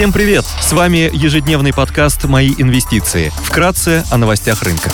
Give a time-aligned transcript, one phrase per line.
[0.00, 0.46] Всем привет!
[0.62, 3.30] С вами ежедневный подкаст «Мои инвестиции».
[3.44, 4.90] Вкратце о новостях рынка.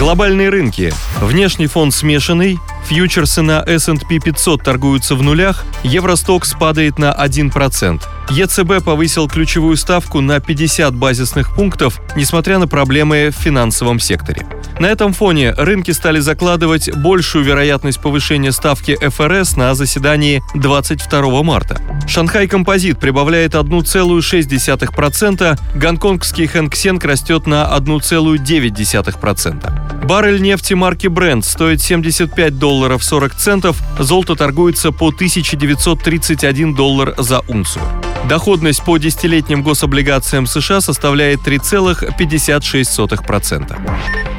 [0.00, 0.92] Глобальные рынки.
[1.20, 2.58] Внешний фон смешанный,
[2.90, 8.02] фьючерсы на S&P 500 торгуются в нулях, Евростокс падает на 1%.
[8.30, 14.44] ЕЦБ повысил ключевую ставку на 50 базисных пунктов, несмотря на проблемы в финансовом секторе.
[14.80, 21.80] На этом фоне рынки стали закладывать большую вероятность повышения ставки ФРС на заседании 22 марта.
[22.08, 29.99] Шанхай Композит прибавляет 1,6%, гонконгский Хэнк Сенг растет на 1,9%.
[30.10, 37.38] Баррель нефти марки Brent стоит 75 долларов 40 центов, золото торгуется по 1931 доллар за
[37.46, 37.84] унцию.
[38.28, 43.78] Доходность по десятилетним гособлигациям США составляет 3,56%.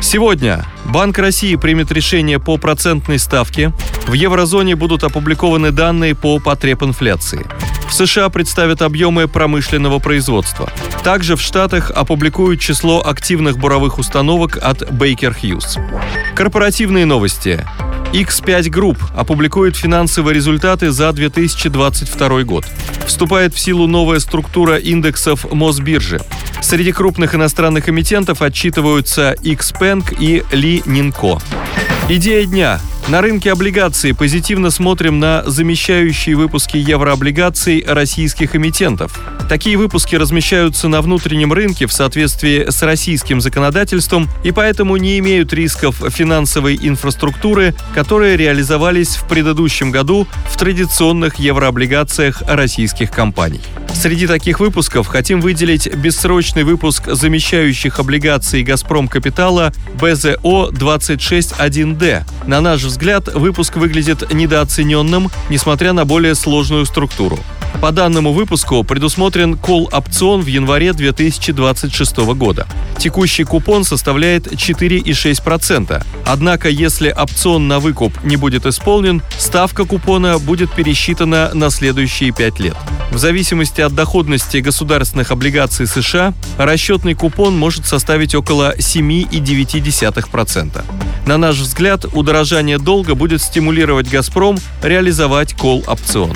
[0.02, 3.72] Сегодня Банк России примет решение по процентной ставке.
[4.08, 7.46] В еврозоне будут опубликованы данные по потреб инфляции.
[7.88, 10.70] В США представят объемы промышленного производства.
[11.04, 15.80] Также в Штатах опубликуют число активных буровых установок от Baker Hughes.
[16.36, 17.66] Корпоративные новости.
[18.14, 22.66] X5 Group опубликует финансовые результаты за 2022 год.
[23.06, 26.22] Вступает в силу новая структура индексов Мосбиржи.
[26.62, 31.42] Среди крупных иностранных эмитентов отчитываются Xpeng и Li Ninko.
[32.10, 32.80] Идея дня.
[33.08, 39.20] На рынке облигаций позитивно смотрим на замещающие выпуски еврооблигаций российских эмитентов.
[39.50, 45.52] Такие выпуски размещаются на внутреннем рынке в соответствии с российским законодательством и поэтому не имеют
[45.52, 53.60] рисков финансовой инфраструктуры, которые реализовались в предыдущем году в традиционных еврооблигациях российских компаний.
[53.94, 62.24] Среди таких выпусков хотим выделить бессрочный выпуск замещающих облигаций «Газпром Капитала» БЗО-261Д.
[62.48, 67.40] На наш взгляд, выпуск выглядит недооцененным, несмотря на более сложную структуру.
[67.80, 72.68] По данному выпуску предусмотрен кол-опцион в январе 2026 года.
[73.00, 76.04] Текущий купон составляет 4,6%.
[76.26, 82.60] Однако, если опцион на выкуп не будет исполнен, ставка купона будет пересчитана на следующие 5
[82.60, 82.76] лет.
[83.12, 90.84] В зависимости от доходности государственных облигаций США, расчетный купон может составить около 7,9%.
[91.26, 96.36] На наш взгляд, удорожание долга будет стимулировать «Газпром» реализовать кол-опцион.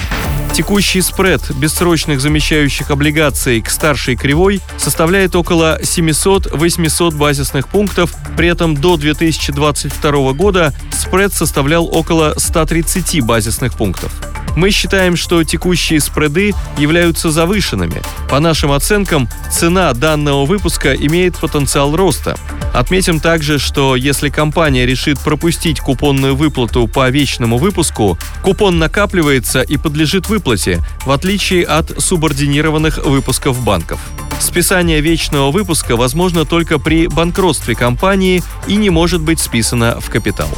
[0.53, 8.75] Текущий спред бессрочных замещающих облигаций к старшей кривой составляет около 700-800 базисных пунктов, при этом
[8.75, 14.13] до 2022 года спред составлял около 130 базисных пунктов.
[14.55, 18.01] Мы считаем, что текущие спреды являются завышенными.
[18.29, 22.37] По нашим оценкам, цена данного выпуска имеет потенциал роста.
[22.73, 29.77] Отметим также, что если компания решит пропустить купонную выплату по вечному выпуску, купон накапливается и
[29.77, 33.99] подлежит выплате, в отличие от субординированных выпусков банков.
[34.39, 40.49] Списание вечного выпуска возможно только при банкротстве компании и не может быть списано в капитал.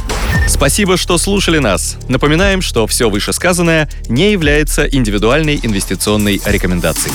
[0.48, 1.96] Спасибо, что слушали нас.
[2.08, 7.14] Напоминаем, что все вышесказанное не является индивидуальной инвестиционной рекомендацией.